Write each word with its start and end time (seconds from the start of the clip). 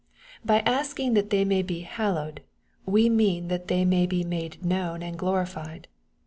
By 0.43 0.61
asking 0.61 1.13
that 1.13 1.29
they 1.29 1.45
may 1.45 1.61
be 1.61 1.81
"hallowed," 1.81 2.41
we 2.87 3.07
mean 3.07 3.49
that 3.49 3.67
they 3.67 3.85
may 3.85 4.07
be 4.07 4.23
made 4.23 4.65
known 4.65 5.03
and 5.03 5.15
glorified. 5.15 5.87